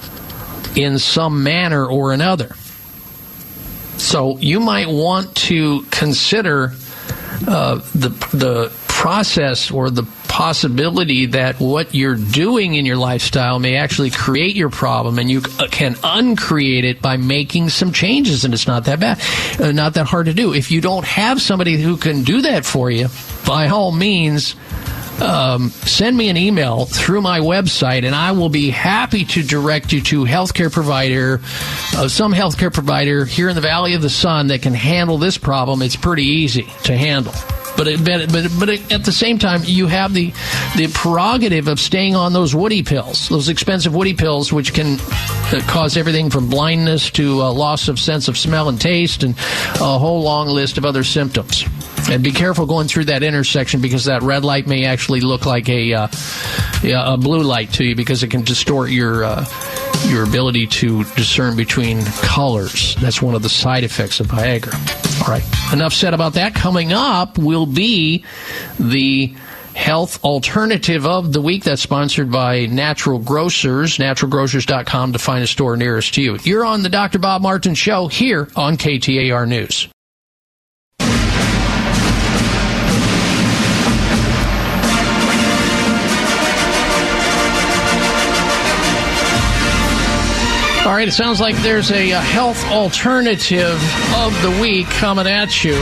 [0.76, 2.54] in some manner or another.
[3.96, 6.72] So you might want to consider
[7.46, 10.02] uh, the the process or the
[10.38, 15.40] possibility that what you're doing in your lifestyle may actually create your problem and you
[15.40, 19.20] can uncreate it by making some changes and it's not that bad
[19.60, 22.64] uh, not that hard to do if you don't have somebody who can do that
[22.64, 23.08] for you
[23.44, 24.54] by all means
[25.20, 29.92] um, send me an email through my website, and I will be happy to direct
[29.92, 31.40] you to healthcare provider,
[31.96, 35.36] uh, some healthcare provider here in the Valley of the Sun that can handle this
[35.36, 35.82] problem.
[35.82, 37.34] It's pretty easy to handle.
[37.78, 40.32] But, it, but, but, but at the same time, you have the,
[40.76, 45.60] the prerogative of staying on those woody pills, those expensive woody pills, which can uh,
[45.68, 49.36] cause everything from blindness to uh, loss of sense of smell and taste and
[49.80, 51.64] a whole long list of other symptoms.
[52.10, 55.68] And be careful going through that intersection because that red light may actually look like
[55.68, 56.08] a, uh,
[56.82, 59.44] a blue light to you because it can distort your uh,
[60.06, 62.96] your ability to discern between colors.
[62.96, 64.72] That's one of the side effects of Viagra.
[65.22, 65.44] All right.
[65.72, 66.54] Enough said about that.
[66.54, 68.24] Coming up will be
[68.78, 69.34] the
[69.74, 71.64] health alternative of the week.
[71.64, 76.38] That's sponsored by Natural Grocers, naturalgrocers.com to find a store nearest to you.
[76.42, 77.18] You're on the Dr.
[77.18, 79.88] Bob Martin Show here on KTAR News.
[90.88, 93.74] All right, it sounds like there's a, health alternative
[94.14, 95.74] of the week coming at you.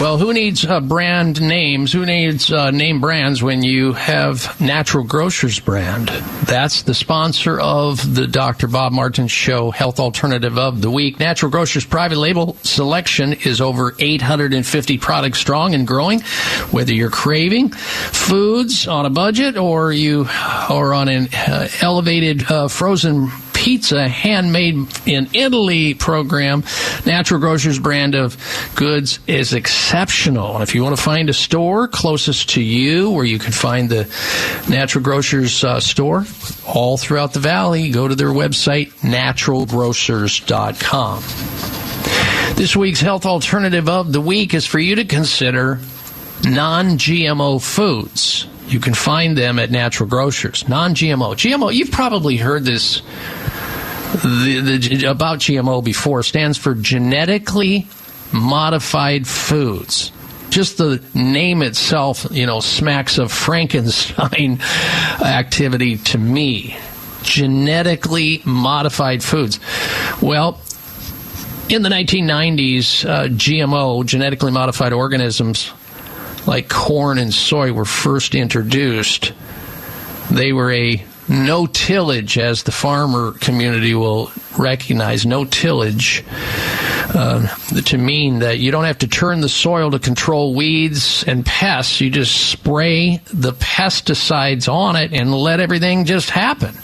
[0.00, 1.92] Well, who needs uh, brand names?
[1.92, 6.08] Who needs uh, name brands when you have Natural Grocers brand?
[6.46, 8.66] That's the sponsor of the Dr.
[8.66, 11.20] Bob Martin Show Health Alternative of the Week.
[11.20, 16.20] Natural Grocers private label selection is over 850 products strong and growing.
[16.72, 22.66] Whether you're craving foods on a budget or you are on an uh, elevated uh,
[22.68, 24.74] frozen pizza handmade
[25.06, 26.62] in Italy program,
[27.06, 28.36] Natural Grocers brand of
[28.74, 30.52] goods is exceptional.
[30.54, 33.88] And if you want to find a store closest to you where you can find
[33.88, 34.04] the
[34.68, 36.26] Natural Grocers uh, store
[36.66, 41.22] all throughout the valley, go to their website, naturalgrocers.com.
[42.56, 45.80] This week's health alternative of the week is for you to consider
[46.44, 48.46] non GMO foods.
[48.68, 50.68] You can find them at natural grocers.
[50.68, 51.34] Non GMO.
[51.34, 53.02] GMO, you've probably heard this
[54.22, 57.86] the, the, about GMO before stands for genetically
[58.32, 60.12] modified foods.
[60.50, 64.60] Just the name itself, you know, smacks of Frankenstein
[65.20, 66.76] activity to me.
[67.22, 69.58] Genetically modified foods.
[70.22, 70.60] Well,
[71.68, 75.72] in the 1990s, uh, GMO, genetically modified organisms
[76.46, 79.32] like corn and soy, were first introduced.
[80.30, 86.24] They were a no tillage, as the farmer community will recognize, no tillage
[87.14, 87.46] uh,
[87.82, 92.00] to mean that you don't have to turn the soil to control weeds and pests.
[92.00, 96.74] You just spray the pesticides on it and let everything just happen.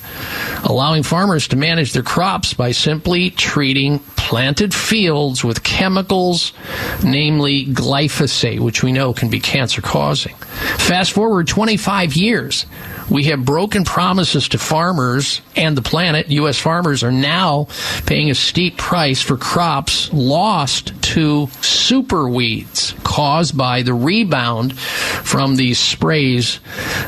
[0.64, 6.52] Allowing farmers to manage their crops by simply treating planted fields with chemicals,
[7.02, 10.34] namely glyphosate, which we know can be cancer causing.
[10.34, 12.66] Fast forward 25 years
[13.10, 16.30] we have broken promises to farmers and the planet.
[16.30, 16.58] U.S.
[16.58, 17.66] farmers are now
[18.06, 25.56] paying a steep price for crops lost to super weeds caused by the rebound from
[25.56, 26.60] these sprays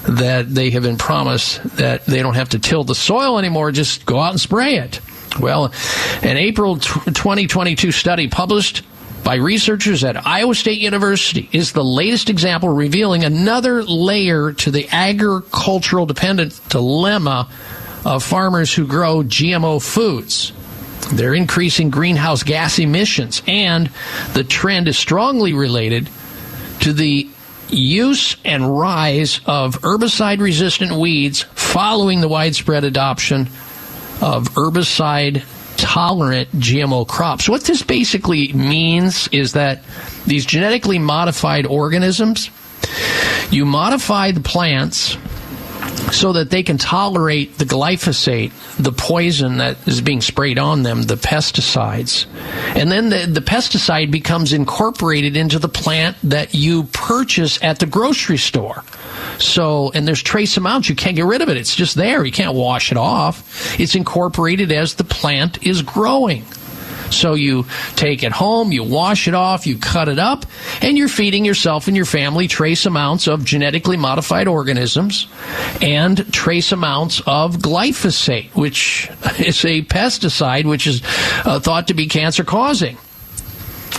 [0.08, 4.06] that they have been promised that they don't have to till the soil anymore, just
[4.06, 5.00] go out and spray it.
[5.40, 5.72] Well,
[6.22, 8.82] an April 2022 study published
[9.24, 14.88] by researchers at Iowa State University is the latest example revealing another layer to the
[14.90, 17.48] agricultural dependent dilemma
[18.04, 20.52] of farmers who grow GMO foods.
[21.12, 23.90] They're increasing greenhouse gas emissions, and
[24.34, 26.08] the trend is strongly related
[26.80, 27.28] to the
[27.72, 33.42] use and rise of herbicide resistant weeds following the widespread adoption
[34.20, 35.42] of herbicide
[35.76, 37.48] tolerant GMO crops.
[37.48, 39.82] What this basically means is that
[40.26, 42.50] these genetically modified organisms,
[43.50, 45.16] you modify the plants
[46.12, 51.02] so that they can tolerate the glyphosate, the poison that is being sprayed on them,
[51.02, 52.26] the pesticides.
[52.76, 57.86] And then the, the pesticide becomes incorporated into the plant that you purchase at the
[57.86, 58.84] grocery store.
[59.38, 60.88] So, and there's trace amounts.
[60.88, 61.56] You can't get rid of it.
[61.56, 62.24] It's just there.
[62.24, 63.80] You can't wash it off.
[63.80, 66.44] It's incorporated as the plant is growing.
[67.12, 70.46] So you take it home, you wash it off, you cut it up,
[70.80, 75.26] and you're feeding yourself and your family trace amounts of genetically modified organisms
[75.80, 81.02] and trace amounts of glyphosate, which is a pesticide which is
[81.44, 82.96] uh, thought to be cancer causing.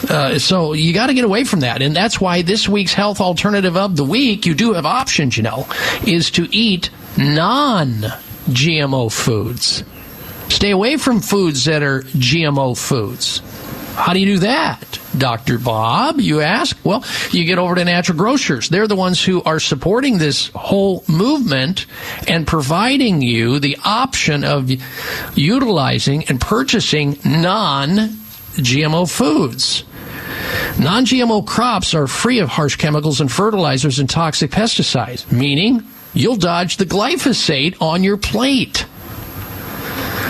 [0.09, 1.82] Uh, so you got to get away from that.
[1.82, 5.43] And that's why this week's health alternative of the week, you do have options, you
[5.43, 5.68] know,
[6.05, 7.88] is to eat non
[8.49, 9.84] GMO foods.
[10.64, 13.39] Stay away from foods that are GMO foods.
[13.95, 15.57] How do you do that, Dr.
[15.57, 16.22] Bob?
[16.22, 16.78] You ask?
[16.86, 18.70] Well, you get over to natural grocers.
[18.70, 21.86] They're the ones who are supporting this whole movement
[22.30, 24.72] and providing you the option of
[25.38, 27.97] utilizing and purchasing non
[28.55, 29.84] GMO foods.
[30.80, 36.38] Non GMO crops are free of harsh chemicals and fertilizers and toxic pesticides, meaning you'll
[36.38, 38.86] dodge the glyphosate on your plate.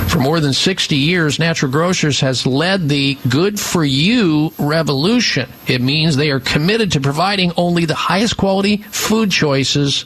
[0.10, 5.50] For more than 60 years, Natural Grocers has led the good for you revolution.
[5.68, 10.06] It means they are committed to providing only the highest quality food choices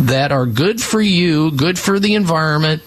[0.00, 2.82] that are good for you, good for the environment,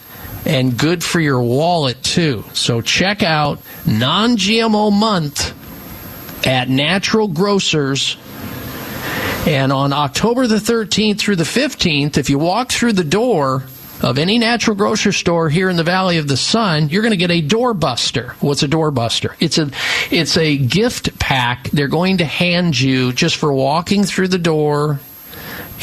[0.45, 2.43] and good for your wallet too.
[2.53, 5.53] So check out non GMO month
[6.45, 8.17] at Natural Grocers
[9.47, 13.63] And on October the 13th through the 15th, if you walk through the door
[14.01, 17.17] of any natural grocery store here in the Valley of the Sun, you're going to
[17.17, 18.31] get a doorbuster.
[18.41, 19.35] What's a doorbuster?
[19.39, 19.69] It's a
[20.11, 24.99] it's a gift pack they're going to hand you just for walking through the door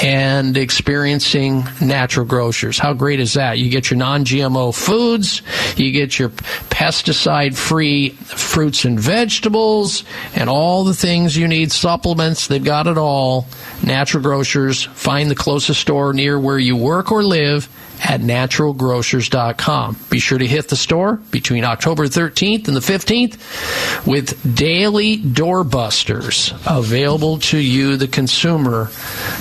[0.03, 2.79] and experiencing natural grocers.
[2.79, 3.59] How great is that?
[3.59, 5.43] You get your non GMO foods,
[5.77, 10.05] you get your pesticide free fruits and vegetables,
[10.35, 12.49] and all the things you need, supplements.
[12.49, 13.47] They've got it all.
[13.85, 14.83] Natural grocers.
[14.85, 17.69] Find the closest store near where you work or live
[18.05, 19.99] at naturalgrocers.com.
[20.11, 26.53] Be sure to hit the store between October 13th and the 15th with daily doorbusters
[26.67, 28.91] available to you, the consumer,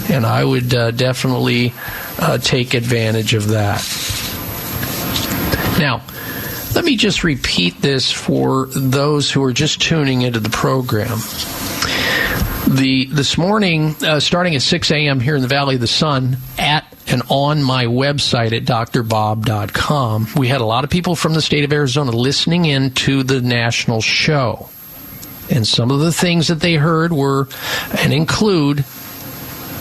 [0.10, 1.74] and I would uh, definitely
[2.18, 3.82] uh, take advantage of that.
[5.78, 6.02] Now,
[6.74, 11.20] let me just repeat this for those who are just tuning into the program.
[12.66, 15.20] The this morning, uh, starting at 6 a.m.
[15.20, 20.48] here in the Valley of the Sun, at and on my website at drbob.com, we
[20.48, 24.02] had a lot of people from the state of Arizona listening in to the national
[24.02, 24.68] show.
[25.52, 27.50] And some of the things that they heard were
[28.00, 28.80] and include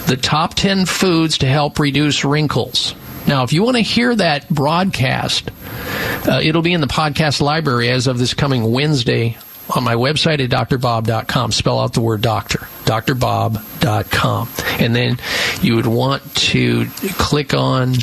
[0.07, 2.95] the top 10 foods to help reduce wrinkles.
[3.27, 5.51] Now, if you want to hear that broadcast,
[6.29, 9.39] uh, it'll be in the podcast library as of this coming Wednesday
[9.71, 11.53] on my website at drbob.com.
[11.53, 14.49] Spell out the word doctor, drbob.com.
[14.81, 15.19] And then
[15.61, 16.87] you would want to
[17.19, 17.95] click on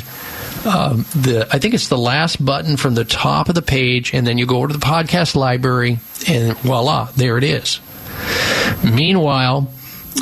[0.64, 4.26] um, the, I think it's the last button from the top of the page, and
[4.26, 5.98] then you go over to the podcast library,
[6.28, 7.80] and voila, there it is.
[8.84, 9.72] Meanwhile,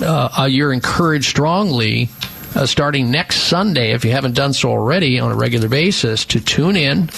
[0.01, 2.09] uh, you're encouraged strongly
[2.55, 6.41] uh, starting next Sunday, if you haven't done so already on a regular basis, to
[6.41, 7.09] tune in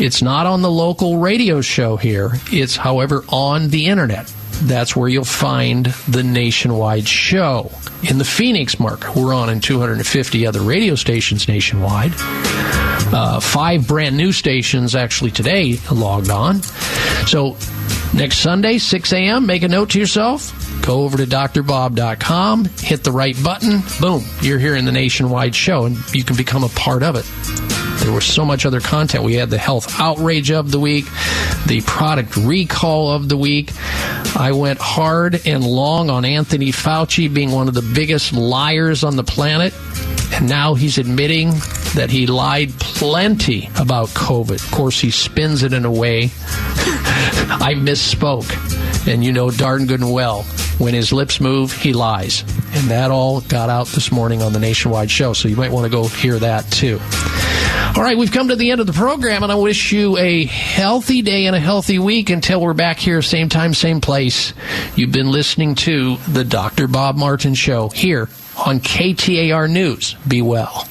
[0.00, 2.30] it's not on the local radio show here.
[2.50, 4.32] It's, however, on the internet.
[4.62, 7.70] That's where you'll find the nationwide show.
[8.08, 12.12] In the Phoenix market, we're on in 250 other radio stations nationwide.
[12.16, 16.62] Uh, five brand new stations actually today logged on.
[17.26, 17.56] So
[18.14, 20.52] next Sunday, 6 a.m., make a note to yourself.
[20.82, 25.84] Go over to drbob.com, hit the right button, boom, you're here in the nationwide show,
[25.84, 27.89] and you can become a part of it.
[28.00, 29.24] There was so much other content.
[29.24, 31.04] We had the health outrage of the week,
[31.66, 33.72] the product recall of the week.
[34.36, 39.16] I went hard and long on Anthony Fauci being one of the biggest liars on
[39.16, 39.74] the planet.
[40.32, 41.50] And now he's admitting
[41.94, 44.64] that he lied plenty about COVID.
[44.64, 46.24] Of course, he spins it in a way
[47.50, 48.48] I misspoke.
[49.06, 50.42] And you know darn good and well,
[50.78, 52.42] when his lips move, he lies.
[52.72, 55.32] And that all got out this morning on the Nationwide show.
[55.32, 56.98] So you might want to go hear that too.
[57.96, 60.44] All right, we've come to the end of the program, and I wish you a
[60.44, 64.54] healthy day and a healthy week until we're back here, same time, same place.
[64.94, 66.86] You've been listening to the Dr.
[66.86, 68.28] Bob Martin Show here
[68.64, 70.14] on KTAR News.
[70.26, 70.86] Be well.